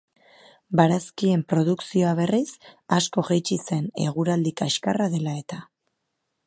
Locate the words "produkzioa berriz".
1.53-2.47